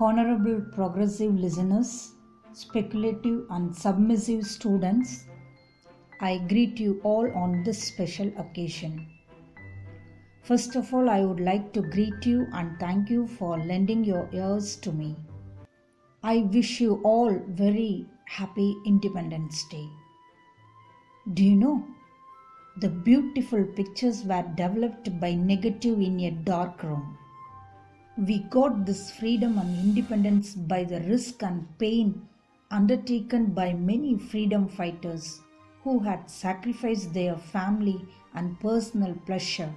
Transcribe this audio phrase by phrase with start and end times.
[0.00, 2.14] honorable progressive listeners,
[2.52, 5.26] speculative and submissive students,
[6.20, 9.08] I greet you all on this special occasion.
[10.42, 14.28] First of all, I would like to greet you and thank you for lending your
[14.32, 15.16] ears to me.
[16.22, 19.88] I wish you all very happy Independence Day.
[21.32, 21.84] Do you know?
[22.78, 27.16] The beautiful pictures were developed by negative in a dark room.
[28.16, 32.28] We got this freedom and independence by the risk and pain
[32.70, 35.40] undertaken by many freedom fighters
[35.82, 39.72] who had sacrificed their family and personal pleasure.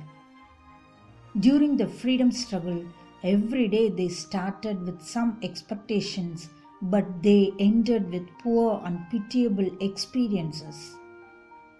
[1.39, 2.85] During the freedom struggle,
[3.23, 6.49] every day they started with some expectations,
[6.81, 10.95] but they ended with poor and pitiable experiences.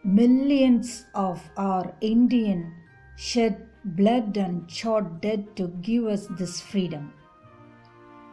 [0.04, 2.74] Millions of our Indian
[3.16, 7.14] shed blood and shot dead to give us this freedom.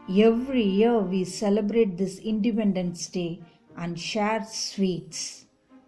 [0.09, 3.41] Every year we celebrate this Independence Day
[3.77, 5.47] and share sweets.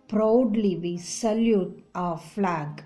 [0.08, 2.84] Proudly we salute our flag.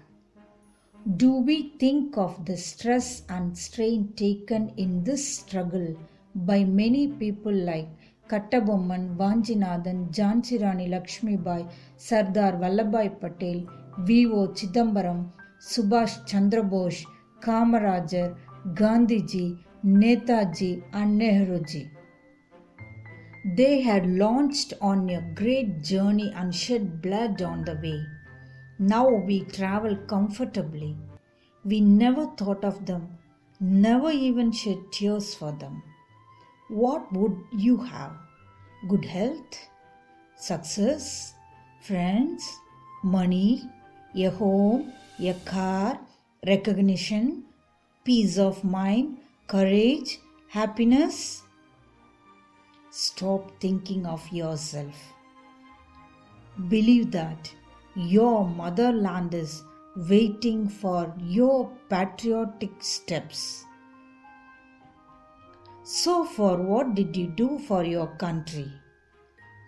[1.17, 5.97] Do we think of the stress and strain taken in this struggle
[6.35, 7.89] by many people like
[8.29, 13.67] Kattabomman, Vanjinathan, Jhansi Lakshmi Bai, Sardar Vallabhbhai Patel,
[14.01, 14.49] V.O.
[14.49, 17.05] Chidambaram, Subhash Chandra Bose,
[17.41, 18.35] Kamarajar,
[18.75, 21.91] Gandhiji, Netaji, and Nehruji.
[23.57, 28.03] They had launched on a great journey and shed blood on the way.
[28.79, 30.97] Now we travel comfortably.
[31.65, 33.19] We never thought of them,
[33.61, 35.83] never even shed tears for them.
[36.69, 38.13] What would you have?
[38.89, 39.59] Good health,
[40.37, 41.35] success,
[41.83, 42.51] friends,
[43.03, 43.63] money,
[44.15, 44.93] a home,
[45.29, 46.01] a car,
[46.47, 47.45] recognition,
[48.05, 51.43] peace of mind, courage, happiness.
[52.91, 54.95] Stop thinking of yourself.
[56.69, 57.53] Believe that
[57.95, 59.63] your motherland is
[60.09, 63.65] waiting for your patriotic steps.
[65.83, 68.71] So, for what did you do for your country?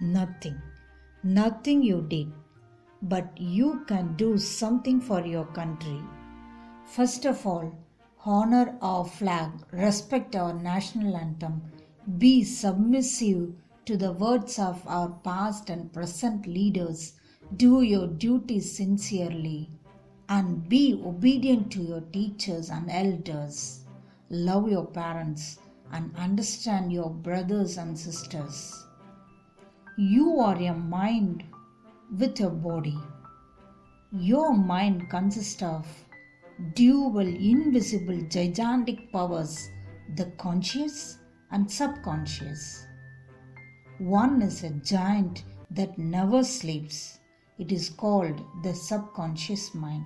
[0.01, 0.61] Nothing.
[1.23, 2.33] Nothing you did
[3.03, 6.01] but you can do something for your country.
[6.87, 7.75] First of all,
[8.25, 11.63] honor our flag, respect our national anthem,
[12.19, 13.55] be submissive
[13.87, 17.15] to the words of our past and present leaders,
[17.57, 19.69] do your duty sincerely,
[20.29, 23.85] and be obedient to your teachers and elders.
[24.31, 25.59] Love your parents
[25.93, 28.87] and understand your brothers and sisters.
[29.99, 31.45] You are a mind
[32.19, 32.99] with your body.
[34.13, 35.87] Your mind consists of
[36.75, 39.71] dual invisible gigantic powers
[40.17, 41.19] the conscious
[41.51, 42.87] and subconscious.
[43.99, 47.19] One is a giant that never sleeps.
[47.59, 50.05] It is called the subconscious mind.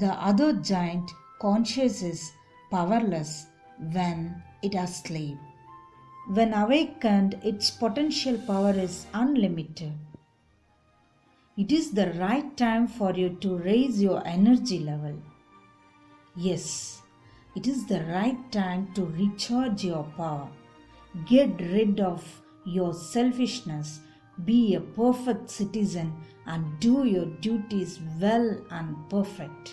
[0.00, 2.32] The other giant, conscious, is
[2.70, 3.46] powerless
[3.92, 5.38] when it is asleep.
[6.28, 9.92] When awakened, its potential power is unlimited.
[11.60, 15.16] It is the right time for you to raise your energy level.
[16.34, 17.02] Yes,
[17.54, 20.48] it is the right time to recharge your power.
[21.26, 22.24] Get rid of
[22.64, 24.00] your selfishness.
[24.46, 26.14] Be a perfect citizen
[26.46, 29.72] and do your duties well and perfect.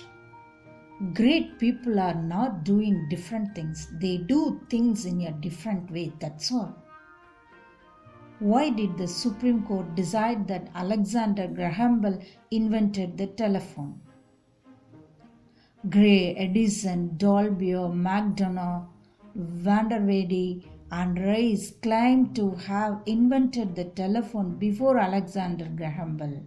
[1.13, 6.51] Great people are not doing different things, they do things in a different way, that's
[6.51, 6.75] all.
[8.39, 12.19] Why did the Supreme Court decide that Alexander Graham Bell
[12.51, 13.99] invented the telephone?
[15.89, 18.85] Gray, Edison, Dolbear, McDonough,
[19.35, 26.39] Vanderweyde, and Reis claimed to have invented the telephone before Alexander Graham Bell.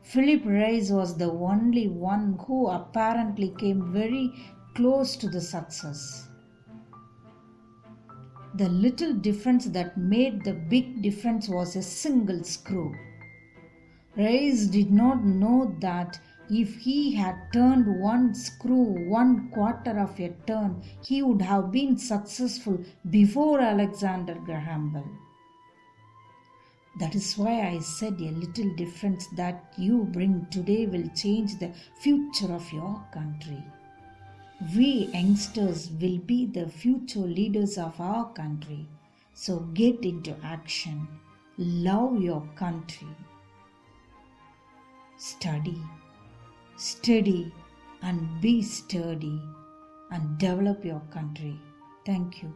[0.00, 4.32] Philip Reis was the only one who apparently came very
[4.74, 6.30] close to the success
[8.58, 12.94] the little difference that made the big difference was a single screw.
[14.16, 16.18] Reis did not know that
[16.48, 21.98] if he had turned one screw one quarter of a turn, he would have been
[21.98, 25.10] successful before Alexander Graham Bell.
[26.98, 31.72] That is why I said a little difference that you bring today will change the
[32.00, 33.62] future of your country.
[34.74, 38.88] We youngsters will be the future leaders of our country.
[39.34, 41.06] So get into action.
[41.58, 43.08] Love your country.
[45.18, 45.78] Study,
[46.76, 47.52] study,
[48.02, 49.40] and be sturdy
[50.10, 51.60] and develop your country.
[52.06, 52.52] Thank you.